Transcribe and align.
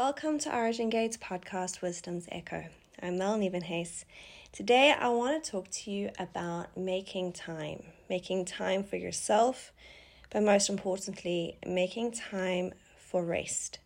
Welcome 0.00 0.38
to 0.38 0.56
Origin 0.56 0.88
Gates 0.88 1.18
podcast 1.18 1.82
Wisdom's 1.82 2.26
Echo. 2.32 2.64
I'm 3.02 3.18
Mel 3.18 3.36
Nevenhace. 3.36 4.06
Today 4.50 4.94
I 4.98 5.10
want 5.10 5.44
to 5.44 5.50
talk 5.50 5.68
to 5.70 5.90
you 5.90 6.08
about 6.18 6.74
making 6.74 7.34
time, 7.34 7.82
making 8.08 8.46
time 8.46 8.82
for 8.82 8.96
yourself, 8.96 9.72
but 10.30 10.42
most 10.42 10.70
importantly, 10.70 11.58
making 11.66 12.12
time 12.12 12.72
for 12.96 13.22
rest. 13.22 13.78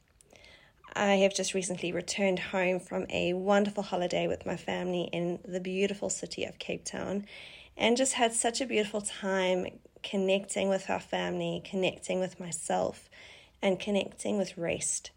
I 0.95 1.15
have 1.15 1.35
just 1.35 1.53
recently 1.53 1.91
returned 1.91 2.39
home 2.39 2.79
from 2.79 3.07
a 3.11 3.33
wonderful 3.33 3.83
holiday 3.83 4.29
with 4.29 4.47
my 4.47 4.57
family 4.57 5.09
in 5.13 5.41
the 5.45 5.59
beautiful 5.59 6.11
city 6.11 6.45
of 6.45 6.61
Cape 6.61 6.85
Town 6.85 7.27
and 7.77 7.97
just 7.97 8.13
had 8.13 8.33
such 8.33 8.61
a 8.61 8.67
beautiful 8.67 9.01
time 9.01 9.67
connecting 10.05 10.69
with 10.69 10.89
our 10.89 11.01
family, 11.01 11.61
connecting 11.69 12.21
with 12.21 12.39
myself, 12.39 13.11
and 13.61 13.81
connecting 13.81 14.39
with 14.39 14.57
rest 14.57 15.11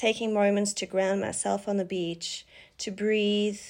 taking 0.00 0.32
moments 0.32 0.72
to 0.72 0.86
ground 0.86 1.20
myself 1.20 1.68
on 1.68 1.76
the 1.76 1.84
beach, 1.84 2.46
to 2.78 2.90
breathe, 2.90 3.60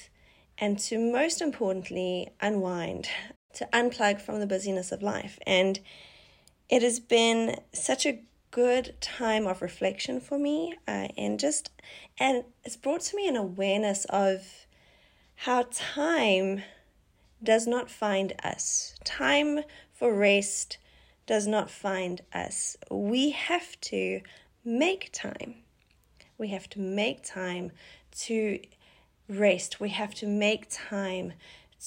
and 0.57 0.79
to 0.79 0.97
most 0.97 1.41
importantly, 1.41 2.29
unwind, 2.39 3.09
to 3.53 3.67
unplug 3.73 4.21
from 4.21 4.39
the 4.39 4.47
busyness 4.47 4.93
of 4.93 5.03
life. 5.03 5.37
And 5.45 5.81
it 6.69 6.83
has 6.83 7.01
been 7.01 7.59
such 7.73 8.05
a 8.05 8.21
good 8.49 8.95
time 9.01 9.45
of 9.45 9.61
reflection 9.61 10.21
for 10.21 10.37
me 10.37 10.73
uh, 10.87 11.07
and 11.17 11.39
just 11.39 11.69
and 12.17 12.43
it's 12.65 12.75
brought 12.75 12.99
to 12.99 13.15
me 13.15 13.27
an 13.27 13.37
awareness 13.37 14.03
of 14.05 14.65
how 15.35 15.67
time 15.71 16.61
does 17.43 17.65
not 17.65 17.89
find 17.89 18.33
us. 18.43 18.95
Time 19.03 19.61
for 19.93 20.13
rest 20.13 20.77
does 21.25 21.47
not 21.47 21.69
find 21.69 22.21
us. 22.33 22.77
We 22.89 23.31
have 23.31 23.79
to 23.81 24.21
make 24.63 25.09
time 25.11 25.55
we 26.41 26.49
have 26.49 26.67
to 26.71 26.79
make 26.79 27.23
time 27.23 27.71
to 28.11 28.59
rest. 29.29 29.79
We 29.79 29.89
have 29.89 30.13
to 30.15 30.27
make 30.27 30.65
time 30.69 31.33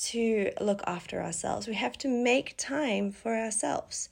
to 0.04 0.52
look 0.60 0.80
after 0.86 1.20
ourselves. 1.20 1.66
We 1.66 1.74
have 1.74 1.98
to 1.98 2.08
make 2.08 2.54
time 2.56 3.10
for 3.10 3.36
ourselves. 3.36 4.08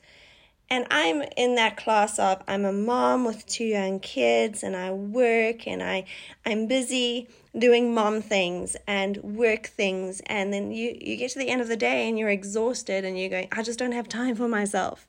And 0.68 0.86
I'm 0.90 1.22
in 1.36 1.54
that 1.56 1.76
class 1.76 2.18
of 2.18 2.42
I'm 2.48 2.64
a 2.64 2.72
mom 2.72 3.24
with 3.24 3.46
two 3.46 3.64
young 3.64 4.00
kids 4.00 4.62
and 4.62 4.74
I 4.74 4.90
work 4.90 5.66
and 5.66 5.82
I 5.82 6.06
I'm 6.44 6.66
busy 6.66 7.28
doing 7.56 7.94
mom 7.94 8.22
things 8.22 8.74
and 8.86 9.18
work 9.18 9.66
things 9.66 10.22
and 10.26 10.52
then 10.52 10.72
you 10.72 10.96
you 10.98 11.16
get 11.16 11.30
to 11.32 11.38
the 11.38 11.50
end 11.50 11.60
of 11.60 11.68
the 11.68 11.76
day 11.76 12.08
and 12.08 12.18
you're 12.18 12.30
exhausted 12.30 13.04
and 13.04 13.18
you're 13.18 13.28
going 13.28 13.48
I 13.52 13.62
just 13.62 13.78
don't 13.78 13.92
have 13.92 14.08
time 14.08 14.34
for 14.34 14.48
myself. 14.48 15.06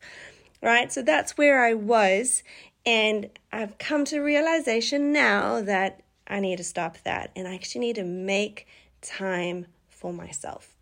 Right? 0.62 0.92
So 0.92 1.02
that's 1.02 1.38
where 1.38 1.64
I 1.64 1.74
was 1.74 2.44
and 2.86 3.30
I've 3.52 3.78
come 3.78 4.06
to 4.06 4.20
realization 4.20 5.12
now 5.12 5.62
that 5.62 6.02
I 6.28 6.40
need 6.40 6.58
to 6.58 6.64
stop 6.64 6.98
that 7.04 7.32
and 7.36 7.48
I 7.48 7.56
actually 7.56 7.82
need 7.82 7.96
to 7.96 8.04
make 8.04 8.68
time 9.02 9.68
for 9.90 10.14
myself. 10.14 10.76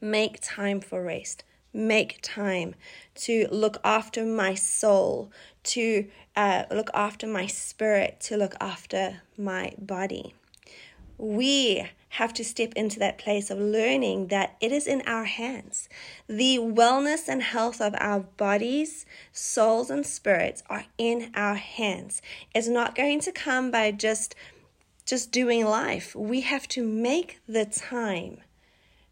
Make 0.00 0.38
time 0.42 0.80
for 0.80 1.02
rest. 1.02 1.44
Make 1.72 2.18
time 2.22 2.74
to 3.16 3.46
look 3.50 3.78
after 3.84 4.24
my 4.24 4.54
soul, 4.54 5.30
to 5.64 6.08
uh, 6.34 6.64
look 6.70 6.90
after 6.94 7.28
my 7.28 7.46
spirit, 7.46 8.18
to 8.22 8.36
look 8.36 8.54
after 8.60 9.22
my 9.38 9.74
body. 9.78 10.34
We 11.16 11.88
have 12.10 12.34
to 12.34 12.44
step 12.44 12.72
into 12.74 12.98
that 12.98 13.18
place 13.18 13.50
of 13.50 13.58
learning 13.58 14.26
that 14.28 14.56
it 14.60 14.72
is 14.72 14.86
in 14.86 15.00
our 15.06 15.24
hands. 15.24 15.88
The 16.26 16.58
wellness 16.58 17.28
and 17.28 17.42
health 17.42 17.80
of 17.80 17.94
our 17.98 18.20
bodies, 18.20 19.06
souls, 19.32 19.90
and 19.90 20.04
spirits 20.04 20.62
are 20.68 20.84
in 20.98 21.30
our 21.34 21.54
hands. 21.54 22.20
It's 22.54 22.68
not 22.68 22.96
going 22.96 23.20
to 23.20 23.32
come 23.32 23.70
by 23.70 23.92
just 23.92 24.34
just 25.06 25.32
doing 25.32 25.64
life. 25.64 26.14
We 26.14 26.42
have 26.42 26.68
to 26.68 26.86
make 26.86 27.40
the 27.48 27.64
time 27.64 28.38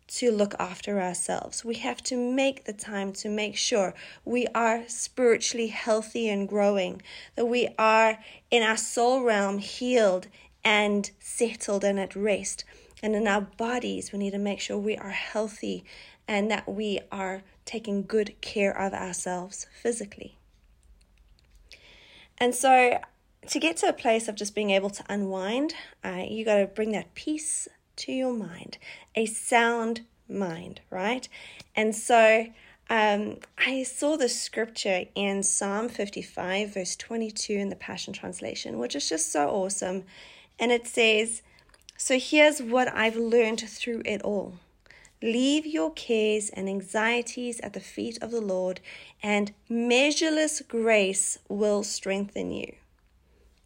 to 0.09 0.31
look 0.31 0.55
after 0.59 1.01
ourselves. 1.01 1.65
We 1.65 1.75
have 1.77 2.03
to 2.05 2.17
make 2.17 2.65
the 2.65 2.73
time 2.73 3.13
to 3.15 3.29
make 3.29 3.57
sure 3.57 3.95
we 4.25 4.47
are 4.55 4.85
spiritually 4.87 5.69
healthy 5.69 6.29
and 6.29 6.49
growing, 6.49 7.03
that 7.37 7.47
we 7.47 7.69
are 7.79 8.19
in 8.51 8.63
our 8.63 8.77
soul 8.77 9.23
realm 9.23 9.59
healed 9.59 10.29
and 10.65 11.11
settled 11.21 11.85
and 11.85 11.99
at 12.01 12.17
rest. 12.17 12.65
And 13.03 13.15
in 13.15 13.27
our 13.29 13.43
bodies, 13.43 14.13
we 14.13 14.19
need 14.19 14.33
to 14.33 14.39
make 14.39 14.61
sure 14.61 14.77
we 14.77 14.97
are 14.97 15.11
healthy 15.11 15.85
and 16.27 16.51
that 16.51 16.69
we 16.69 17.01
are 17.11 17.43
taking 17.65 18.03
good 18.03 18.35
care 18.41 18.77
of 18.77 18.93
ourselves 18.93 19.67
physically. 19.81 20.37
And 22.39 22.55
so, 22.55 22.99
to 23.49 23.59
get 23.59 23.77
to 23.79 23.89
a 23.89 23.93
place 23.93 24.29
of 24.29 24.35
just 24.35 24.55
being 24.55 24.71
able 24.71 24.91
to 24.91 25.05
unwind, 25.09 25.75
uh, 26.05 26.25
you 26.29 26.45
got 26.45 26.59
to 26.59 26.67
bring 26.67 26.93
that 26.93 27.15
peace 27.15 27.67
to 27.97 28.13
your 28.13 28.33
mind, 28.33 28.79
a 29.15 29.27
sound 29.27 30.03
mind, 30.29 30.81
right? 30.91 31.29
And 31.75 31.95
so, 31.95 32.47
um, 32.91 33.39
I 33.59 33.83
saw 33.83 34.17
the 34.17 34.29
scripture 34.29 35.05
in 35.15 35.43
Psalm 35.43 35.89
55, 35.89 36.75
verse 36.75 36.97
22 36.97 37.53
in 37.53 37.69
the 37.69 37.77
Passion 37.77 38.15
Translation, 38.15 38.79
which 38.79 38.95
is 38.95 39.09
just 39.09 39.31
so 39.31 39.49
awesome. 39.49 40.05
And 40.59 40.73
it 40.73 40.87
says, 40.87 41.43
so 41.99 42.17
here's 42.17 42.63
what 42.63 42.95
I've 42.95 43.17
learned 43.17 43.61
through 43.61 44.03
it 44.05 44.23
all. 44.23 44.55
Leave 45.21 45.67
your 45.67 45.93
cares 45.93 46.49
and 46.51 46.69
anxieties 46.69 47.59
at 47.59 47.73
the 47.73 47.81
feet 47.81 48.17
of 48.23 48.31
the 48.31 48.41
Lord, 48.41 48.81
and 49.21 49.53
measureless 49.69 50.63
grace 50.63 51.41
will 51.49 51.83
strengthen 51.83 52.53
you. 52.53 52.77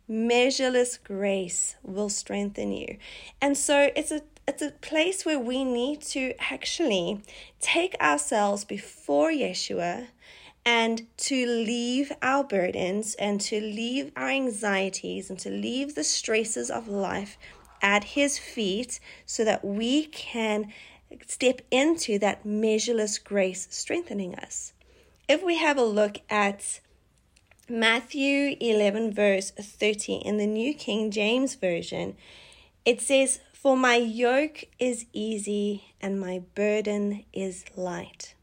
Measureless 0.09 0.97
grace 0.97 1.77
will 1.83 2.09
strengthen 2.09 2.73
you. 2.73 2.97
And 3.43 3.57
so 3.57 3.91
it's 3.95 4.11
a 4.11 4.23
it's 4.49 4.63
a 4.63 4.71
place 4.71 5.27
where 5.27 5.39
we 5.39 5.63
need 5.63 6.01
to 6.01 6.35
actually 6.51 7.23
take 7.61 7.95
ourselves 8.01 8.65
before 8.65 9.31
Yeshua 9.31 10.07
and 10.65 11.07
to 11.17 11.47
leave 11.47 12.13
our 12.23 12.45
burdens 12.45 13.15
and 13.17 13.41
to 13.43 13.61
leave 13.61 14.11
our 14.17 14.31
anxieties 14.31 15.29
and 15.29 15.39
to 15.39 15.51
leave 15.51 15.95
the 15.95 16.03
stresses 16.03 16.71
of 16.71 16.89
life 16.89 17.37
at 17.83 18.05
His 18.05 18.39
feet 18.39 19.01
so 19.27 19.45
that 19.45 19.65
we 19.65 20.07
can 20.07 20.73
step 21.27 21.61
into 21.71 22.19
that 22.21 22.47
measureless 22.47 23.19
grace 23.19 23.69
strengthening 23.71 24.35
us. 24.37 24.73
If 25.29 25.43
we 25.43 25.59
have 25.59 25.77
a 25.77 25.85
look 25.85 26.19
at 26.31 26.81
Matthew 27.69 28.57
11, 28.61 29.13
verse 29.13 29.51
30 29.51 30.15
in 30.15 30.39
the 30.39 30.47
New 30.47 30.75
King 30.75 31.11
James 31.11 31.55
Version, 31.55 32.17
it 32.85 33.01
says, 33.01 33.41
For 33.53 33.77
my 33.77 33.97
yoke 33.97 34.65
is 34.79 35.07
easy 35.13 35.95
and 36.01 36.21
my 36.21 36.43
burden 36.55 37.25
is 37.33 37.65
light. 37.77 38.35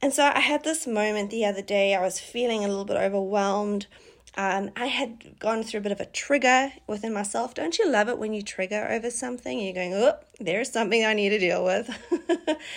And 0.00 0.12
so 0.12 0.24
I 0.24 0.40
had 0.40 0.64
this 0.64 0.86
moment 0.86 1.30
the 1.30 1.44
other 1.44 1.62
day. 1.62 1.94
I 1.94 2.00
was 2.00 2.18
feeling 2.18 2.64
a 2.64 2.68
little 2.68 2.84
bit 2.84 2.96
overwhelmed 2.96 3.86
um, 4.34 4.70
I 4.76 4.86
had 4.86 5.38
gone 5.38 5.62
through 5.62 5.80
a 5.80 5.82
bit 5.82 5.92
of 5.92 6.00
a 6.00 6.06
trigger 6.06 6.72
within 6.86 7.12
myself. 7.12 7.52
Don't 7.52 7.78
you 7.78 7.88
love 7.88 8.08
it 8.08 8.16
when 8.16 8.32
you 8.32 8.40
trigger 8.40 8.88
over 8.90 9.10
something? 9.10 9.58
and 9.58 9.66
You're 9.66 9.74
going, 9.74 9.92
oh, 9.92 10.14
there's 10.40 10.72
something 10.72 11.04
I 11.04 11.12
need 11.12 11.30
to 11.30 11.38
deal 11.38 11.62
with. 11.62 11.90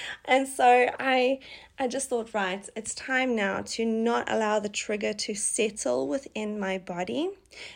and 0.25 0.49
so 0.49 0.89
I, 0.99 1.39
I 1.79 1.87
just 1.87 2.09
thought, 2.09 2.33
right, 2.33 2.67
it's 2.75 2.93
time 2.93 3.37
now 3.37 3.61
to 3.67 3.85
not 3.85 4.29
allow 4.29 4.59
the 4.59 4.67
trigger 4.67 5.13
to 5.13 5.33
settle 5.33 6.09
within 6.09 6.59
my 6.59 6.77
body 6.77 7.29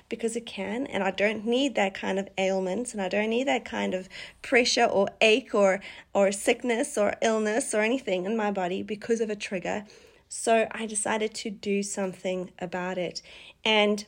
because 0.09 0.35
it 0.35 0.45
can, 0.45 0.85
and 0.87 1.01
I 1.01 1.11
don't 1.11 1.45
need 1.45 1.75
that 1.75 1.93
kind 1.93 2.19
of 2.19 2.27
ailment, 2.37 2.91
and 2.91 3.01
I 3.01 3.07
don't 3.07 3.29
need 3.29 3.47
that 3.47 3.63
kind 3.63 3.93
of 3.93 4.09
pressure 4.41 4.83
or 4.83 5.07
ache 5.21 5.55
or 5.55 5.79
or 6.13 6.33
sickness 6.33 6.97
or 6.97 7.13
illness 7.21 7.73
or 7.73 7.79
anything 7.79 8.25
in 8.25 8.35
my 8.35 8.51
body 8.51 8.83
because 8.83 9.21
of 9.21 9.29
a 9.29 9.37
trigger. 9.37 9.85
So 10.29 10.67
I 10.71 10.85
decided 10.85 11.33
to 11.35 11.49
do 11.49 11.83
something 11.83 12.51
about 12.59 12.97
it. 12.97 13.21
And 13.65 14.05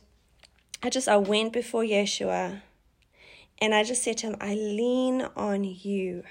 I 0.82 0.88
just, 0.88 1.08
I 1.08 1.16
went 1.16 1.52
before 1.52 1.82
Yeshua 1.82 2.62
and 3.60 3.74
I 3.74 3.84
just 3.84 4.02
said 4.02 4.18
to 4.18 4.28
him, 4.28 4.36
I 4.40 4.54
lean 4.54 5.28
on 5.36 5.64
you. 5.64 6.22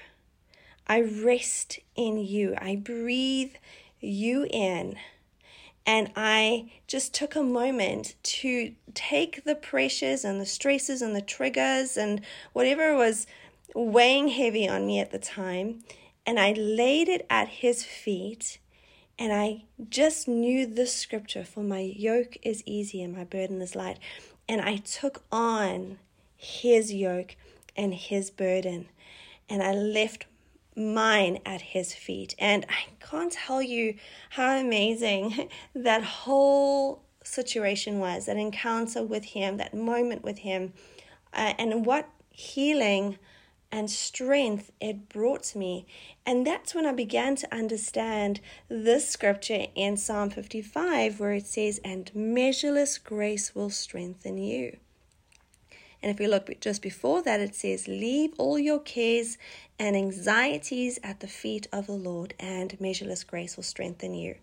I 0.86 1.02
rest 1.02 1.78
in 1.94 2.18
you. 2.18 2.54
I 2.58 2.76
breathe 2.76 3.54
you 4.00 4.46
in. 4.50 4.96
And 5.84 6.10
I 6.16 6.72
just 6.86 7.12
took 7.14 7.34
a 7.34 7.42
moment 7.42 8.14
to 8.22 8.74
take 8.94 9.44
the 9.44 9.54
pressures 9.54 10.24
and 10.24 10.40
the 10.40 10.46
stresses 10.46 11.02
and 11.02 11.14
the 11.14 11.22
triggers 11.22 11.96
and 11.96 12.20
whatever 12.52 12.96
was 12.96 13.26
weighing 13.74 14.28
heavy 14.28 14.68
on 14.68 14.86
me 14.86 15.00
at 15.00 15.10
the 15.10 15.18
time, 15.18 15.82
and 16.26 16.38
I 16.38 16.52
laid 16.52 17.08
it 17.08 17.26
at 17.28 17.48
his 17.48 17.84
feet 17.84 18.58
and 19.18 19.32
I 19.32 19.64
just 19.88 20.26
knew 20.28 20.66
this 20.66 20.94
scripture 20.94 21.44
for 21.44 21.62
my 21.62 21.80
yoke 21.80 22.36
is 22.42 22.62
easy 22.66 23.02
and 23.02 23.14
my 23.14 23.24
burden 23.24 23.60
is 23.62 23.74
light. 23.74 23.98
And 24.48 24.60
I 24.60 24.76
took 24.76 25.22
on 25.30 25.98
his 26.36 26.92
yoke 26.92 27.36
and 27.76 27.94
his 27.94 28.30
burden. 28.30 28.88
And 29.48 29.62
I 29.62 29.72
left 29.72 30.26
mine 30.76 31.38
at 31.44 31.60
his 31.60 31.94
feet. 31.94 32.34
And 32.38 32.64
I 32.68 32.86
can't 33.04 33.32
tell 33.32 33.62
you 33.62 33.94
how 34.30 34.56
amazing 34.56 35.48
that 35.74 36.02
whole 36.02 37.02
situation 37.24 37.98
was, 37.98 38.26
that 38.26 38.36
encounter 38.36 39.02
with 39.02 39.24
Him, 39.24 39.56
that 39.58 39.74
moment 39.74 40.22
with 40.22 40.38
Him, 40.38 40.72
uh, 41.32 41.54
and 41.58 41.86
what 41.86 42.08
healing 42.30 43.18
and 43.72 43.90
strength 43.90 44.70
it 44.80 45.08
brought 45.08 45.42
to 45.44 45.58
me. 45.58 45.86
And 46.26 46.46
that's 46.46 46.74
when 46.74 46.84
I 46.84 46.92
began 46.92 47.34
to 47.36 47.52
understand 47.52 48.40
this 48.68 49.08
scripture 49.08 49.66
in 49.74 49.96
Psalm 49.96 50.28
55, 50.28 51.18
where 51.18 51.32
it 51.32 51.46
says, 51.46 51.80
And 51.82 52.10
measureless 52.14 52.98
grace 52.98 53.54
will 53.54 53.70
strengthen 53.70 54.36
you. 54.36 54.76
And 56.02 56.10
if 56.10 56.18
we 56.18 56.26
look 56.26 56.50
just 56.60 56.82
before 56.82 57.22
that, 57.22 57.40
it 57.40 57.54
says, 57.54 57.88
Leave 57.88 58.34
all 58.36 58.58
your 58.58 58.80
cares 58.80 59.38
and 59.78 59.96
anxieties 59.96 60.98
at 61.02 61.20
the 61.20 61.28
feet 61.28 61.66
of 61.72 61.86
the 61.86 61.92
Lord, 61.92 62.34
and 62.38 62.78
measureless 62.80 63.24
grace 63.24 63.56
will 63.56 63.64
strengthen 63.64 64.14
you. 64.14 64.34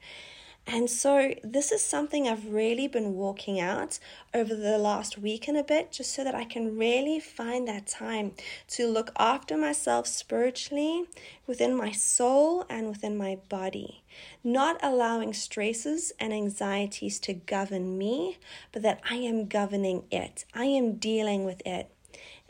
And 0.72 0.88
so, 0.88 1.34
this 1.44 1.72
is 1.72 1.82
something 1.84 2.28
I've 2.28 2.54
really 2.54 2.88
been 2.88 3.16
walking 3.16 3.60
out 3.60 3.98
over 4.36 4.54
the 4.54 4.78
last 4.78 5.18
week 5.18 5.48
and 5.48 5.58
a 5.58 5.64
bit, 5.64 5.92
just 5.92 6.14
so 6.14 6.24
that 6.24 6.36
I 6.36 6.46
can 6.46 6.78
really 6.78 7.20
find 7.20 7.68
that 7.68 7.88
time 7.88 8.34
to 8.68 8.88
look 8.88 9.12
after 9.18 9.58
myself 9.58 10.06
spiritually 10.06 11.06
within 11.48 11.76
my 11.76 11.92
soul 11.92 12.68
and 12.70 12.88
within 12.88 13.18
my 13.18 13.40
body. 13.50 14.04
Not 14.44 14.78
allowing 14.84 15.34
stresses 15.34 16.14
and 16.20 16.32
anxieties 16.32 17.20
to 17.22 17.34
govern 17.34 17.98
me, 17.98 18.38
but 18.72 18.84
that 18.84 19.02
I 19.10 19.16
am 19.16 19.48
governing 19.48 20.04
it, 20.12 20.46
I 20.54 20.66
am 20.66 20.98
dealing 20.98 21.46
with 21.46 21.64
it 21.66 21.90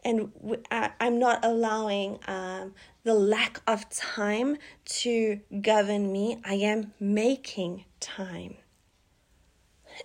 and 0.04 0.32
I'm 0.72 1.20
not 1.20 1.44
allowing 1.44 2.20
um, 2.28 2.74
the 3.04 3.14
lack 3.14 3.62
of 3.68 3.90
time 3.90 4.58
to 4.86 5.40
govern 5.62 6.12
me. 6.12 6.40
I 6.46 6.56
am 6.56 6.94
making 7.00 7.86
time. 8.00 8.58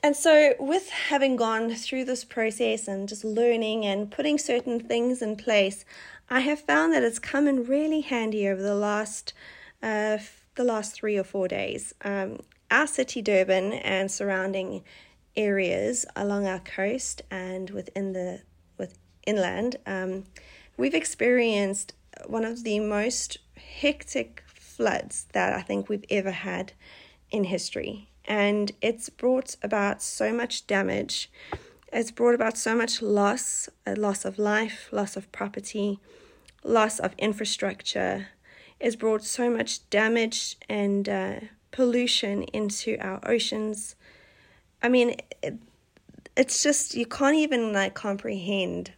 And 0.02 0.16
so, 0.16 0.54
with 0.58 0.90
having 0.90 1.36
gone 1.36 1.72
through 1.74 2.04
this 2.06 2.24
process 2.24 2.88
and 2.88 3.08
just 3.08 3.24
learning 3.24 3.86
and 3.86 4.10
putting 4.10 4.38
certain 4.38 4.80
things 4.80 5.22
in 5.22 5.36
place, 5.36 5.84
I 6.28 6.40
have 6.40 6.60
found 6.60 6.92
that 6.92 7.04
it's 7.04 7.18
come 7.18 7.46
in 7.46 7.64
really 7.64 8.00
handy 8.00 8.48
over 8.48 8.62
the 8.62 8.74
last 8.74 9.32
uh, 9.82 10.18
the 10.56 10.64
last 10.64 10.94
three 10.94 11.16
or 11.16 11.24
four 11.24 11.48
days. 11.48 11.94
Um, 12.02 12.40
our 12.70 12.86
city, 12.86 13.22
Durban, 13.22 13.72
and 13.72 14.10
surrounding 14.10 14.82
areas 15.36 16.06
along 16.16 16.46
our 16.46 16.60
coast 16.60 17.22
and 17.30 17.70
within 17.70 18.12
the 18.12 18.42
inland, 19.26 19.76
um, 19.86 20.24
we've 20.76 20.94
experienced 20.94 21.92
one 22.26 22.44
of 22.44 22.64
the 22.64 22.80
most 22.80 23.38
hectic 23.56 24.42
floods 24.46 25.26
that 25.32 25.52
I 25.52 25.62
think 25.62 25.88
we've 25.88 26.04
ever 26.10 26.30
had 26.30 26.72
in 27.30 27.44
history. 27.44 28.08
And 28.24 28.72
it's 28.80 29.08
brought 29.08 29.56
about 29.62 30.02
so 30.02 30.32
much 30.32 30.66
damage. 30.66 31.30
It's 31.92 32.10
brought 32.10 32.34
about 32.34 32.56
so 32.56 32.74
much 32.74 33.02
loss 33.02 33.68
a 33.86 33.94
loss 33.94 34.24
of 34.24 34.38
life, 34.38 34.88
loss 34.90 35.16
of 35.16 35.30
property, 35.30 35.98
loss 36.62 36.98
of 36.98 37.14
infrastructure. 37.18 38.28
It's 38.80 38.96
brought 38.96 39.22
so 39.22 39.50
much 39.50 39.88
damage 39.90 40.56
and 40.68 41.08
uh, 41.08 41.34
pollution 41.70 42.44
into 42.44 42.96
our 43.00 43.20
oceans. 43.24 43.94
I 44.82 44.88
mean, 44.88 45.16
it, 45.42 45.54
it's 46.36 46.62
just, 46.62 46.94
you 46.94 47.06
can't 47.06 47.36
even 47.36 47.72
like 47.72 47.94
comprehend 47.94 48.92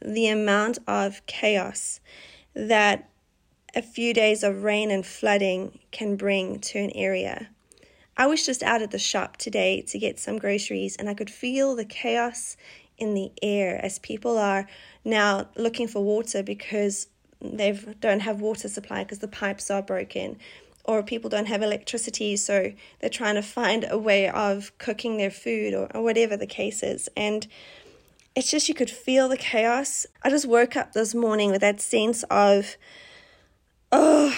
the 0.00 0.28
amount 0.28 0.78
of 0.86 1.24
chaos 1.26 2.00
that 2.54 3.08
a 3.74 3.82
few 3.82 4.14
days 4.14 4.42
of 4.42 4.62
rain 4.62 4.90
and 4.90 5.04
flooding 5.04 5.78
can 5.90 6.16
bring 6.16 6.58
to 6.60 6.78
an 6.78 6.90
area. 6.94 7.48
I 8.16 8.26
was 8.26 8.44
just 8.44 8.62
out 8.62 8.82
at 8.82 8.90
the 8.90 8.98
shop 8.98 9.36
today 9.36 9.82
to 9.82 9.98
get 9.98 10.18
some 10.18 10.38
groceries 10.38 10.96
and 10.96 11.08
I 11.08 11.14
could 11.14 11.30
feel 11.30 11.76
the 11.76 11.84
chaos 11.84 12.56
in 12.96 13.14
the 13.14 13.30
air 13.42 13.80
as 13.84 14.00
people 14.00 14.36
are 14.38 14.66
now 15.04 15.48
looking 15.56 15.86
for 15.86 16.02
water 16.02 16.42
because 16.42 17.06
they 17.40 17.78
don't 18.00 18.20
have 18.20 18.40
water 18.40 18.68
supply 18.68 19.04
because 19.04 19.20
the 19.20 19.28
pipes 19.28 19.70
are 19.70 19.82
broken 19.82 20.38
or 20.82 21.02
people 21.02 21.30
don't 21.30 21.46
have 21.46 21.62
electricity 21.62 22.36
so 22.36 22.72
they're 22.98 23.10
trying 23.10 23.36
to 23.36 23.42
find 23.42 23.86
a 23.88 23.98
way 23.98 24.28
of 24.28 24.76
cooking 24.78 25.18
their 25.18 25.30
food 25.30 25.74
or, 25.74 25.88
or 25.94 26.02
whatever 26.02 26.36
the 26.36 26.46
case 26.46 26.82
is 26.82 27.08
and 27.16 27.46
it's 28.38 28.52
just 28.52 28.68
you 28.68 28.74
could 28.74 28.88
feel 28.88 29.28
the 29.28 29.36
chaos. 29.36 30.06
I 30.22 30.30
just 30.30 30.46
woke 30.46 30.76
up 30.76 30.92
this 30.92 31.12
morning 31.12 31.50
with 31.50 31.60
that 31.60 31.80
sense 31.80 32.22
of, 32.30 32.76
oh, 33.90 34.32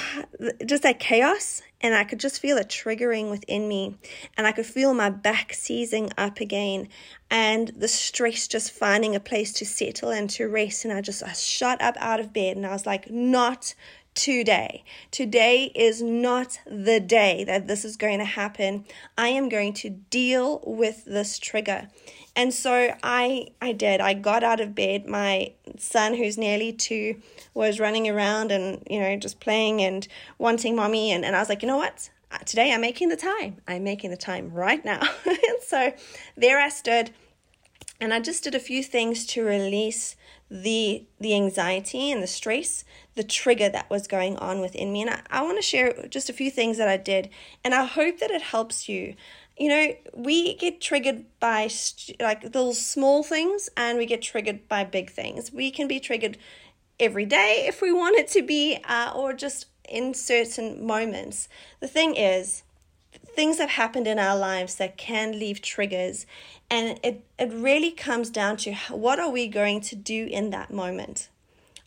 just 0.65 0.85
that 0.85 0.99
chaos. 0.99 1.61
And 1.83 1.95
I 1.95 2.05
could 2.05 2.19
just 2.19 2.41
feel 2.41 2.57
it 2.57 2.69
triggering 2.69 3.31
within 3.31 3.69
me. 3.69 3.99
And 4.39 4.47
I 4.47 4.53
could 4.53 4.65
feel 4.65 4.95
my 4.95 5.11
back 5.11 5.53
seizing 5.53 6.11
up 6.17 6.41
again. 6.41 6.89
And 7.31 7.69
the 7.77 7.89
stress 7.89 8.49
just 8.49 8.71
finding 8.71 9.15
a 9.15 9.21
place 9.21 9.53
to 9.53 9.67
settle 9.67 10.09
and 10.09 10.31
to 10.31 10.49
rest. 10.49 10.87
And 10.87 10.95
I 10.95 11.03
just 11.03 11.23
I 11.23 11.33
shot 11.33 11.83
up 11.83 11.97
out 11.99 12.21
of 12.21 12.33
bed 12.33 12.57
and 12.57 12.67
I 12.67 12.73
was 12.73 12.87
like, 12.87 13.11
not 13.11 13.75
today. 14.21 14.85
Today 15.11 15.73
is 15.75 16.03
not 16.03 16.61
the 16.67 17.01
day 17.01 17.43
that 17.45 17.67
this 17.67 17.87
is 17.87 17.97
going 17.97 18.19
to 18.19 18.27
happen. 18.27 18.85
I 19.17 19.29
am 19.29 19.49
going 19.49 19.73
to 19.75 19.89
deal 19.89 20.63
with 20.67 21.07
this 21.07 21.39
trigger. 21.39 21.89
And 22.37 22.53
so 22.53 22.95
I 23.03 23.49
I 23.63 23.73
did. 23.73 24.03
I 24.03 24.13
got 24.13 24.45
out 24.45 24.61
of 24.61 24.75
bed. 24.75 25.07
My 25.07 25.53
son 25.79 26.13
who's 26.15 26.37
nearly 26.37 26.71
2 26.71 27.19
was 27.55 27.81
running 27.81 28.11
around 28.11 28.53
and 28.53 28.87
you 28.91 29.01
know 29.01 29.17
just 29.17 29.41
playing 29.41 29.81
and 29.81 30.07
wanting 30.37 30.77
mommy 30.77 31.13
and, 31.13 31.25
and 31.25 31.35
I 31.35 31.39
was 31.39 31.49
like, 31.49 31.63
"You 31.63 31.69
know 31.69 31.79
what? 31.79 32.11
Today 32.45 32.75
I'm 32.75 32.83
making 32.83 33.09
the 33.09 33.17
time. 33.17 33.57
I'm 33.67 33.85
making 33.85 34.11
the 34.11 34.19
time 34.19 34.53
right 34.53 34.85
now." 34.85 35.01
and 35.25 35.63
so 35.67 35.95
there 36.37 36.61
I 36.61 36.69
stood 36.69 37.11
and 38.01 38.15
I 38.15 38.21
just 38.21 38.45
did 38.45 38.55
a 38.55 38.61
few 38.61 38.83
things 38.83 39.27
to 39.27 39.45
release 39.45 40.17
the 40.51 41.05
the 41.21 41.35
anxiety 41.35 42.11
and 42.11 42.23
the 42.23 42.27
stress, 42.27 42.85
the 43.15 43.23
trigger 43.23 43.69
that 43.69 43.91
was 43.91 44.09
going 44.09 44.37
on 44.39 44.61
within 44.61 44.93
me. 44.93 45.03
And 45.03 45.11
I, 45.11 45.21
I 45.31 45.43
want 45.43 45.59
to 45.59 45.63
share 45.63 46.07
just 46.09 46.29
a 46.29 46.33
few 46.33 46.51
things 46.51 46.79
that 46.79 46.89
I 46.89 46.97
did, 46.97 47.31
and 47.65 47.75
I 47.75 47.85
hope 47.85 48.19
that 48.19 48.31
it 48.31 48.43
helps 48.43 48.89
you 48.89 49.15
you 49.61 49.69
know, 49.69 49.95
we 50.15 50.55
get 50.55 50.81
triggered 50.81 51.27
by 51.39 51.69
st- 51.69 52.19
like 52.19 52.43
little 52.43 52.73
small 52.73 53.23
things 53.23 53.69
and 53.77 53.99
we 53.99 54.07
get 54.07 54.23
triggered 54.23 54.67
by 54.69 54.85
big 54.85 55.11
things. 55.11 55.53
We 55.53 55.71
can 55.71 55.87
be 55.87 56.01
triggered 56.01 56.39
every 56.99 57.27
day 57.27 57.67
if 57.69 57.83
we 57.83 57.93
want 57.93 58.17
it 58.17 58.27
to 58.29 58.43
be, 58.43 58.79
uh, 58.89 59.13
or 59.15 59.35
just 59.35 59.67
in 59.87 60.15
certain 60.15 60.87
moments. 60.87 61.47
The 61.81 61.89
thing 61.89 62.17
is, 62.17 62.63
things 63.35 63.59
have 63.59 63.71
happened 63.71 64.07
in 64.07 64.19
our 64.19 64.37
lives 64.37 64.77
that 64.77 64.97
can 64.97 65.39
leave 65.39 65.63
triggers, 65.63 66.27
and 66.71 67.01
it, 67.03 67.25
it 67.39 67.53
really 67.53 67.91
comes 67.91 68.31
down 68.31 68.57
to 68.59 68.75
what 68.91 69.19
are 69.19 69.31
we 69.31 69.49
going 69.49 69.81
to 69.83 69.97
do 69.97 70.27
in 70.27 70.51
that 70.51 70.73
moment? 70.73 71.29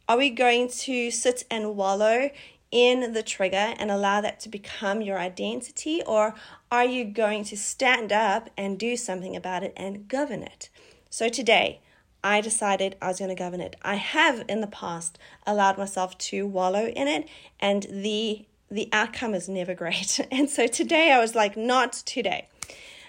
Are 0.07 0.17
we 0.17 0.29
going 0.29 0.69
to 0.69 1.11
sit 1.11 1.45
and 1.49 1.75
wallow 1.77 2.29
in 2.71 3.13
the 3.13 3.23
trigger 3.23 3.75
and 3.77 3.91
allow 3.91 4.19
that 4.19 4.39
to 4.41 4.49
become 4.49 5.01
your 5.01 5.19
identity? 5.19 6.01
Or 6.05 6.33
are 6.71 6.83
you 6.83 7.05
going 7.05 7.43
to 7.45 7.55
stand 7.55 8.11
up 8.11 8.49
and 8.57 8.79
do 8.79 8.97
something 8.97 9.35
about 9.35 9.63
it 9.63 9.73
and 9.77 10.07
govern 10.07 10.43
it? 10.43 10.69
So 11.09 11.29
today, 11.29 11.79
I 12.23 12.41
decided 12.41 12.95
I 13.01 13.09
was 13.09 13.19
going 13.19 13.29
to 13.29 13.35
govern 13.35 13.61
it. 13.61 13.75
I 13.81 13.95
have 13.95 14.43
in 14.49 14.61
the 14.61 14.67
past 14.67 15.19
allowed 15.45 15.77
myself 15.77 16.17
to 16.17 16.47
wallow 16.47 16.87
in 16.87 17.07
it, 17.07 17.29
and 17.59 17.83
the 17.89 18.45
the 18.73 18.89
outcome 18.91 19.33
is 19.35 19.47
never 19.47 19.73
great. 19.73 20.19
And 20.31 20.49
so 20.49 20.67
today 20.67 21.11
I 21.11 21.19
was 21.19 21.35
like, 21.35 21.55
not 21.55 21.93
today. 21.93 22.47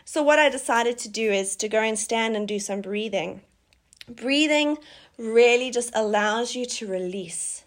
So 0.04 0.22
what 0.22 0.38
I 0.38 0.50
decided 0.50 0.98
to 0.98 1.08
do 1.08 1.32
is 1.32 1.56
to 1.56 1.68
go 1.68 1.80
and 1.80 1.98
stand 1.98 2.36
and 2.36 2.46
do 2.46 2.58
some 2.58 2.82
breathing. 2.82 3.40
Breathing 4.08 4.76
really 5.16 5.70
just 5.70 5.90
allows 5.94 6.54
you 6.54 6.66
to 6.66 6.86
release. 6.86 7.64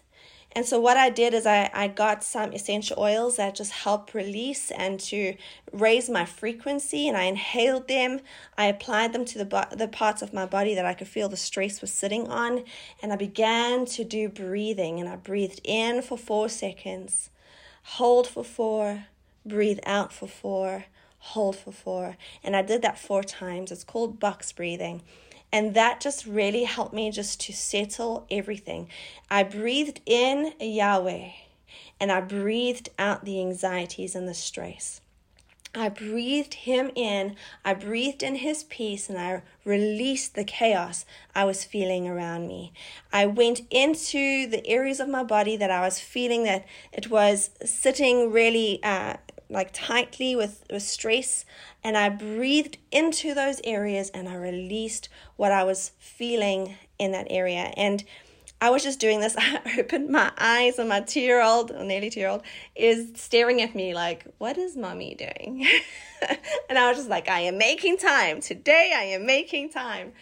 And 0.52 0.64
so 0.64 0.80
what 0.80 0.96
I 0.96 1.10
did 1.10 1.34
is 1.34 1.46
I, 1.46 1.70
I 1.74 1.88
got 1.88 2.24
some 2.24 2.52
essential 2.52 2.98
oils 2.98 3.36
that 3.36 3.54
just 3.54 3.72
help 3.72 4.14
release 4.14 4.70
and 4.70 4.98
to 5.00 5.34
raise 5.72 6.08
my 6.08 6.24
frequency 6.24 7.06
and 7.06 7.16
I 7.16 7.24
inhaled 7.24 7.86
them. 7.88 8.20
I 8.56 8.66
applied 8.66 9.12
them 9.12 9.24
to 9.26 9.38
the, 9.44 9.68
the 9.76 9.88
parts 9.88 10.22
of 10.22 10.32
my 10.32 10.46
body 10.46 10.74
that 10.74 10.86
I 10.86 10.94
could 10.94 11.08
feel 11.08 11.28
the 11.28 11.36
stress 11.36 11.80
was 11.80 11.92
sitting 11.92 12.28
on. 12.28 12.64
And 13.02 13.12
I 13.12 13.16
began 13.16 13.84
to 13.86 14.04
do 14.04 14.28
breathing 14.28 15.00
and 15.00 15.08
I 15.08 15.16
breathed 15.16 15.60
in 15.64 16.00
for 16.02 16.16
four 16.16 16.48
seconds, 16.48 17.30
hold 17.92 18.26
for 18.26 18.44
four, 18.44 19.06
breathe 19.46 19.80
out 19.86 20.12
for 20.12 20.28
four, 20.28 20.84
hold 21.18 21.56
for 21.56 21.72
four. 21.72 22.16
And 22.44 22.54
I 22.54 22.62
did 22.62 22.82
that 22.82 22.98
four 22.98 23.22
times. 23.22 23.72
It's 23.72 23.82
called 23.82 24.20
box 24.20 24.52
breathing. 24.52 25.02
And 25.50 25.74
that 25.74 26.00
just 26.00 26.26
really 26.26 26.64
helped 26.64 26.92
me 26.92 27.10
just 27.10 27.40
to 27.42 27.52
settle 27.54 28.26
everything. 28.30 28.88
I 29.30 29.42
breathed 29.42 30.02
in 30.04 30.52
Yahweh 30.60 31.30
and 31.98 32.12
I 32.12 32.20
breathed 32.20 32.90
out 32.98 33.24
the 33.24 33.40
anxieties 33.40 34.14
and 34.14 34.28
the 34.28 34.34
stress. 34.34 35.00
I 35.74 35.88
breathed 35.88 36.54
him 36.54 36.90
in, 36.94 37.36
I 37.64 37.74
breathed 37.74 38.22
in 38.22 38.36
his 38.36 38.64
peace, 38.64 39.08
and 39.08 39.18
I 39.18 39.42
released 39.64 40.34
the 40.34 40.44
chaos 40.44 41.04
I 41.34 41.44
was 41.44 41.64
feeling 41.64 42.08
around 42.08 42.48
me. 42.48 42.72
I 43.12 43.26
went 43.26 43.62
into 43.70 44.46
the 44.46 44.66
areas 44.66 45.00
of 45.00 45.08
my 45.08 45.22
body 45.22 45.56
that 45.56 45.70
I 45.70 45.80
was 45.80 46.00
feeling 46.00 46.44
that 46.44 46.64
it 46.92 47.10
was 47.10 47.50
sitting 47.64 48.32
really 48.32 48.80
uh, 48.82 49.16
like 49.50 49.70
tightly 49.72 50.36
with, 50.36 50.64
with 50.70 50.82
stress 50.82 51.44
and 51.82 51.96
I 51.96 52.08
breathed 52.08 52.78
into 52.90 53.34
those 53.34 53.60
areas 53.64 54.10
and 54.10 54.28
I 54.28 54.34
released 54.34 55.08
what 55.36 55.52
I 55.52 55.64
was 55.64 55.92
feeling 55.98 56.76
in 56.98 57.12
that 57.12 57.26
area. 57.30 57.72
And 57.76 58.04
I 58.60 58.70
was 58.70 58.82
just 58.82 58.98
doing 58.98 59.20
this. 59.20 59.36
I 59.38 59.60
opened 59.78 60.10
my 60.10 60.32
eyes 60.36 60.78
and 60.78 60.88
my 60.88 61.00
two 61.00 61.20
year 61.20 61.42
old, 61.42 61.70
nearly 61.70 62.10
two 62.10 62.20
year 62.20 62.28
old, 62.28 62.42
is 62.74 63.12
staring 63.14 63.62
at 63.62 63.74
me 63.74 63.94
like, 63.94 64.24
What 64.38 64.58
is 64.58 64.76
mommy 64.76 65.14
doing? 65.14 65.66
and 66.68 66.78
I 66.78 66.88
was 66.88 66.98
just 66.98 67.10
like, 67.10 67.28
I 67.28 67.40
am 67.40 67.58
making 67.58 67.98
time. 67.98 68.40
Today 68.40 68.92
I 68.96 69.04
am 69.04 69.26
making 69.26 69.70
time. 69.70 70.12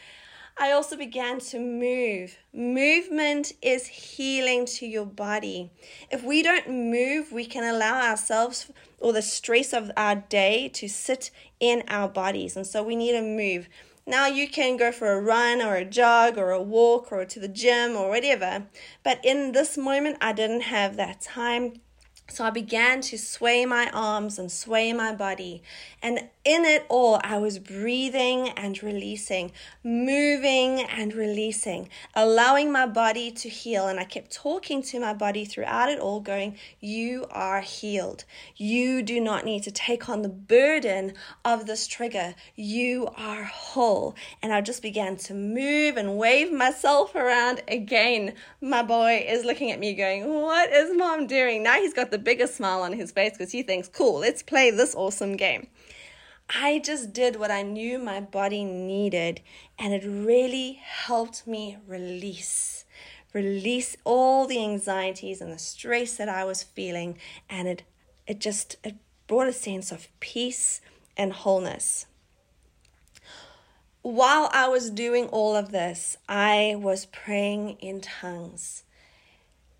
I 0.58 0.72
also 0.72 0.96
began 0.96 1.38
to 1.40 1.58
move. 1.58 2.38
Movement 2.54 3.52
is 3.60 3.86
healing 3.86 4.64
to 4.66 4.86
your 4.86 5.04
body. 5.04 5.70
If 6.10 6.24
we 6.24 6.42
don't 6.42 6.70
move, 6.70 7.30
we 7.30 7.44
can 7.44 7.62
allow 7.62 8.00
ourselves 8.00 8.70
or 8.98 9.12
the 9.12 9.20
stress 9.20 9.74
of 9.74 9.90
our 9.98 10.14
day 10.14 10.68
to 10.70 10.88
sit 10.88 11.30
in 11.60 11.82
our 11.88 12.08
bodies. 12.08 12.56
And 12.56 12.66
so 12.66 12.82
we 12.82 12.96
need 12.96 13.12
to 13.12 13.20
move. 13.20 13.68
Now 14.08 14.26
you 14.26 14.48
can 14.48 14.76
go 14.76 14.92
for 14.92 15.12
a 15.12 15.20
run 15.20 15.60
or 15.60 15.74
a 15.74 15.84
jog 15.84 16.38
or 16.38 16.52
a 16.52 16.62
walk 16.62 17.10
or 17.10 17.24
to 17.24 17.40
the 17.40 17.48
gym 17.48 17.96
or 17.96 18.08
whatever. 18.08 18.66
But 19.02 19.18
in 19.24 19.50
this 19.50 19.76
moment, 19.76 20.18
I 20.20 20.32
didn't 20.32 20.62
have 20.62 20.96
that 20.96 21.20
time 21.20 21.80
so 22.28 22.44
I 22.44 22.50
began 22.50 23.00
to 23.02 23.18
sway 23.18 23.64
my 23.66 23.88
arms 23.92 24.38
and 24.38 24.50
sway 24.50 24.92
my 24.92 25.14
body. 25.14 25.62
And 26.02 26.28
in 26.44 26.64
it 26.64 26.84
all, 26.88 27.20
I 27.22 27.38
was 27.38 27.58
breathing 27.58 28.50
and 28.50 28.80
releasing, 28.82 29.52
moving 29.82 30.80
and 30.82 31.14
releasing, 31.14 31.88
allowing 32.14 32.70
my 32.70 32.86
body 32.86 33.30
to 33.30 33.48
heal. 33.48 33.86
And 33.86 33.98
I 33.98 34.04
kept 34.04 34.32
talking 34.32 34.82
to 34.82 35.00
my 35.00 35.14
body 35.14 35.44
throughout 35.44 35.88
it 35.88 35.98
all, 36.00 36.20
going, 36.20 36.56
You 36.80 37.26
are 37.30 37.60
healed. 37.60 38.24
You 38.56 39.02
do 39.02 39.20
not 39.20 39.44
need 39.44 39.62
to 39.62 39.70
take 39.70 40.08
on 40.08 40.22
the 40.22 40.28
burden 40.28 41.14
of 41.44 41.66
this 41.66 41.86
trigger. 41.86 42.34
You 42.54 43.08
are 43.16 43.44
whole. 43.44 44.14
And 44.42 44.52
I 44.52 44.60
just 44.60 44.82
began 44.82 45.16
to 45.16 45.34
move 45.34 45.96
and 45.96 46.18
wave 46.18 46.52
myself 46.52 47.14
around 47.14 47.62
again. 47.68 48.34
My 48.60 48.82
boy 48.82 49.24
is 49.28 49.44
looking 49.44 49.70
at 49.70 49.78
me, 49.78 49.94
going, 49.94 50.28
What 50.42 50.70
is 50.70 50.96
mom 50.96 51.26
doing? 51.26 51.62
Now 51.62 51.80
he's 51.80 51.94
got 51.94 52.10
the 52.10 52.15
the 52.16 52.22
biggest 52.22 52.56
smile 52.56 52.80
on 52.80 52.94
his 52.94 53.12
face 53.12 53.32
because 53.32 53.52
he 53.52 53.62
thinks, 53.62 53.88
cool, 53.88 54.20
let's 54.20 54.42
play 54.42 54.70
this 54.70 54.94
awesome 54.94 55.36
game. 55.36 55.66
I 56.48 56.78
just 56.78 57.12
did 57.12 57.36
what 57.36 57.50
I 57.50 57.60
knew 57.60 57.98
my 57.98 58.20
body 58.20 58.64
needed, 58.64 59.42
and 59.78 59.92
it 59.92 60.02
really 60.02 60.80
helped 60.82 61.46
me 61.46 61.76
release. 61.86 62.86
Release 63.34 63.98
all 64.04 64.46
the 64.46 64.64
anxieties 64.64 65.42
and 65.42 65.52
the 65.52 65.58
stress 65.58 66.16
that 66.16 66.30
I 66.30 66.44
was 66.44 66.62
feeling, 66.62 67.18
and 67.50 67.68
it 67.68 67.82
it 68.26 68.38
just 68.40 68.76
it 68.82 68.94
brought 69.26 69.48
a 69.48 69.52
sense 69.52 69.92
of 69.92 70.08
peace 70.18 70.80
and 71.18 71.34
wholeness. 71.34 72.06
While 74.00 74.48
I 74.54 74.68
was 74.68 74.88
doing 74.88 75.26
all 75.26 75.54
of 75.54 75.70
this, 75.70 76.16
I 76.26 76.76
was 76.78 77.04
praying 77.04 77.72
in 77.80 78.00
tongues 78.00 78.84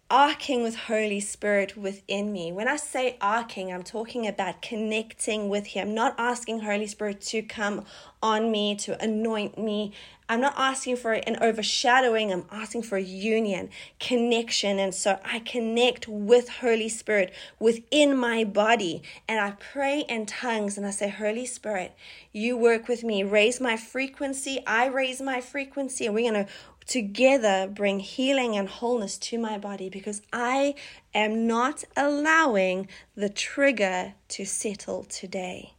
arcing 0.09 0.63
with 0.63 0.77
Holy 0.77 1.19
Spirit 1.19 1.77
within 1.77 2.33
me. 2.33 2.53
When 2.53 2.69
I 2.69 2.77
say 2.77 3.17
arcing, 3.21 3.73
I'm 3.73 3.83
talking 3.83 4.27
about 4.27 4.63
connecting 4.63 5.49
with 5.49 5.67
Him, 5.67 5.95
not 5.95 6.15
asking 6.17 6.61
Holy 6.61 6.87
Spirit 6.87 7.21
to 7.23 7.43
come 7.43 7.85
on 8.23 8.53
me, 8.53 8.77
to 8.77 9.03
anoint 9.03 9.59
me. 9.59 9.93
I'm 10.29 10.41
not 10.41 10.55
asking 10.57 10.97
for 10.97 11.13
an 11.13 11.37
overshadowing, 11.41 12.33
I'm 12.33 12.47
asking 12.51 12.83
for 12.83 12.97
a 12.97 13.03
union, 13.03 13.71
connection. 14.01 14.79
And 14.79 14.93
so 14.93 15.21
I 15.25 15.39
connect 15.41 16.09
with 16.09 16.49
Holy 16.49 16.89
Spirit 16.89 17.33
within 17.61 18.17
my 18.17 18.43
body 18.43 19.03
and 19.29 19.39
I 19.39 19.53
pray 19.53 20.01
in 20.09 20.27
tongues 20.27 20.77
and 20.77 20.87
I 20.87 20.91
say, 20.91 21.09
Holy 21.09 21.47
Spirit, 21.47 21.97
you 22.33 22.57
work 22.57 22.89
with 22.89 23.05
me, 23.05 23.23
raise 23.23 23.61
my 23.61 23.77
frequency, 23.77 24.63
I 24.67 24.87
raise 24.87 25.21
my 25.21 25.41
frequency, 25.41 26.07
and 26.07 26.15
we're 26.15 26.31
going 26.31 26.45
to 26.45 26.53
together 26.87 27.69
bring 27.73 28.01
healing 28.01 28.57
and 28.57 28.69
wholeness 28.69 29.19
to 29.19 29.39
my 29.39 29.59
body 29.59 29.89
because 29.89 30.23
I 30.33 30.75
am 31.15 31.47
not 31.47 31.85
allowing 31.97 32.89
the 33.15 33.29
trigger 33.29 34.15
to 34.29 34.45
settle 34.45 35.05
today. 35.05 35.73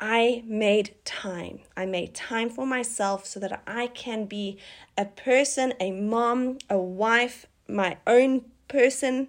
I 0.00 0.42
made 0.46 0.94
time. 1.04 1.60
I 1.76 1.84
made 1.84 2.14
time 2.14 2.48
for 2.48 2.64
myself 2.64 3.26
so 3.26 3.38
that 3.40 3.62
I 3.66 3.88
can 3.88 4.24
be 4.24 4.58
a 4.96 5.04
person, 5.04 5.74
a 5.78 5.90
mom, 5.90 6.56
a 6.70 6.78
wife, 6.78 7.46
my 7.68 7.98
own 8.06 8.46
person. 8.66 9.28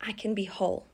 I 0.00 0.10
can 0.10 0.34
be 0.34 0.46
whole. 0.46 0.89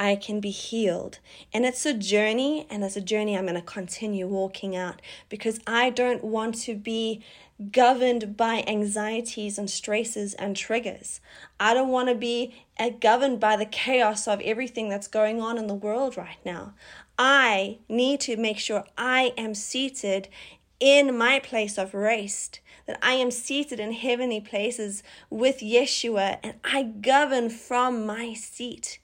I 0.00 0.16
can 0.16 0.40
be 0.40 0.50
healed. 0.50 1.18
And 1.52 1.66
it's 1.66 1.84
a 1.84 1.92
journey, 1.92 2.66
and 2.70 2.82
as 2.82 2.96
a 2.96 3.02
journey, 3.02 3.36
I'm 3.36 3.44
going 3.44 3.54
to 3.54 3.60
continue 3.60 4.26
walking 4.26 4.74
out 4.74 5.02
because 5.28 5.60
I 5.66 5.90
don't 5.90 6.24
want 6.24 6.54
to 6.62 6.74
be 6.74 7.22
governed 7.70 8.34
by 8.34 8.64
anxieties 8.66 9.58
and 9.58 9.68
stresses 9.68 10.32
and 10.32 10.56
triggers. 10.56 11.20
I 11.60 11.74
don't 11.74 11.90
want 11.90 12.08
to 12.08 12.14
be 12.14 12.54
uh, 12.78 12.88
governed 12.98 13.40
by 13.40 13.56
the 13.56 13.66
chaos 13.66 14.26
of 14.26 14.40
everything 14.40 14.88
that's 14.88 15.06
going 15.06 15.42
on 15.42 15.58
in 15.58 15.66
the 15.66 15.74
world 15.74 16.16
right 16.16 16.38
now. 16.46 16.72
I 17.18 17.80
need 17.86 18.20
to 18.20 18.38
make 18.38 18.58
sure 18.58 18.84
I 18.96 19.34
am 19.36 19.54
seated 19.54 20.28
in 20.80 21.18
my 21.18 21.40
place 21.40 21.76
of 21.76 21.92
rest, 21.92 22.60
that 22.86 22.98
I 23.02 23.12
am 23.12 23.30
seated 23.30 23.78
in 23.78 23.92
heavenly 23.92 24.40
places 24.40 25.02
with 25.28 25.58
Yeshua, 25.58 26.38
and 26.42 26.54
I 26.64 26.84
govern 26.84 27.50
from 27.50 28.06
my 28.06 28.32
seat. 28.32 28.98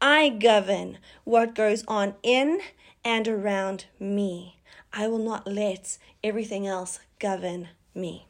I 0.00 0.28
govern 0.28 0.98
what 1.24 1.54
goes 1.54 1.84
on 1.88 2.14
in 2.22 2.60
and 3.04 3.28
around 3.28 3.86
me. 3.98 4.60
I 4.92 5.08
will 5.08 5.18
not 5.18 5.46
let 5.46 5.98
everything 6.22 6.66
else 6.66 7.00
govern 7.18 7.68
me. 7.94 8.26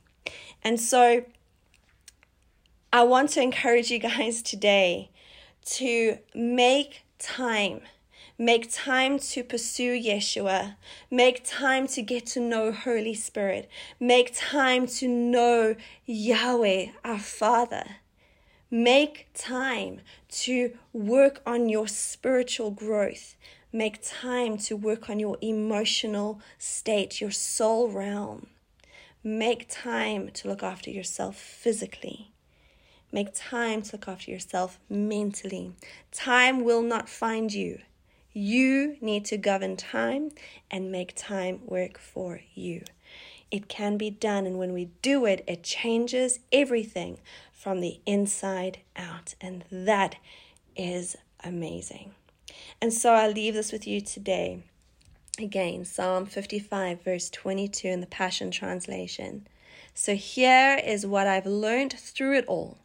And 0.63 0.81
so 0.81 1.25
I 2.93 3.03
want 3.03 3.31
to 3.31 3.43
encourage 3.43 3.91
you 3.91 3.99
guys 3.99 4.41
today 4.43 5.11
to 5.67 6.19
make 6.35 7.05
time. 7.19 7.81
Make 8.39 8.73
time 8.73 9.19
to 9.19 9.45
pursue 9.45 10.01
Yeshua. 10.01 10.77
Make 11.11 11.43
time 11.45 11.87
to 11.89 12.03
get 12.03 12.27
to 12.27 12.41
know 12.41 12.73
Holy 12.73 13.15
Spirit. 13.15 13.69
Make 14.01 14.33
time 14.35 14.87
to 14.99 15.09
know 15.09 15.77
Yahweh, 16.07 16.87
our 17.05 17.19
Father. 17.19 17.85
Make 18.75 19.29
time 19.35 20.01
to 20.31 20.77
work 20.93 21.41
on 21.47 21.69
your 21.69 21.87
spiritual 21.87 22.73
growth. 22.73 23.37
Make 23.73 24.01
time 24.03 24.59
to 24.67 24.77
work 24.77 25.09
on 25.09 25.21
your 25.21 25.39
emotional 25.41 26.41
state, 26.59 27.21
your 27.21 27.31
soul 27.31 27.89
realm. 27.89 28.49
Make 29.23 29.67
time 29.69 30.31
to 30.31 30.49
look 30.49 30.65
after 30.65 30.91
yourself 30.91 31.37
physically. 31.37 32.33
Make 33.13 33.29
time 33.33 33.83
to 33.83 33.93
look 33.93 34.09
after 34.09 34.33
yourself 34.33 34.81
mentally. 34.91 35.75
Time 36.11 36.65
will 36.65 36.83
not 36.83 37.09
find 37.09 37.55
you. 37.55 37.79
You 38.33 38.97
need 39.01 39.25
to 39.27 39.37
govern 39.37 39.77
time 39.77 40.33
and 40.69 40.91
make 40.91 41.15
time 41.15 41.61
work 41.65 41.97
for 41.97 42.41
you. 42.57 42.83
It 43.53 43.69
can 43.69 43.97
be 43.97 44.11
done, 44.11 44.47
and 44.47 44.59
when 44.59 44.73
we 44.73 44.87
do 45.01 45.27
it, 45.27 45.45
it 45.47 45.63
changes 45.63 46.41
everything 46.51 47.19
from 47.65 47.81
the 47.81 47.99
inside 48.05 48.81
out. 48.95 49.35
And 49.41 49.65
that 49.73 50.17
is 50.77 51.17
amazing. 51.43 52.13
And 52.83 52.93
so 52.93 53.15
I 53.15 53.27
leave 53.27 53.55
this 53.55 53.73
with 53.73 53.87
you 53.87 54.03
today. 54.03 54.63
Again, 55.39 55.87
Psalm 55.87 56.27
55, 56.27 57.03
verse 57.03 57.31
22 57.31 57.89
in 57.89 58.01
the 58.03 58.07
Passion 58.07 58.51
Translation. 58.51 59.47
So 59.95 60.15
here 60.15 60.79
is 60.85 61.07
what 61.07 61.27
I've 61.27 61.47
learned 61.47 61.95
through 61.95 62.37
it 62.37 62.45
all. 62.47 62.77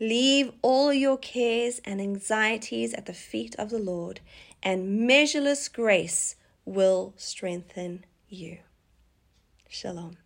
Leave 0.00 0.52
all 0.62 0.92
your 0.92 1.18
cares 1.18 1.80
and 1.84 2.00
anxieties 2.00 2.94
at 2.94 3.06
the 3.06 3.12
feet 3.12 3.56
of 3.58 3.70
the 3.70 3.78
Lord, 3.78 4.20
and 4.62 5.06
measureless 5.06 5.68
grace 5.68 6.36
will 6.64 7.14
strengthen 7.16 8.04
you. 8.28 8.58
Shalom. 9.68 10.23